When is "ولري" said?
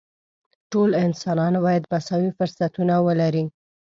3.07-3.45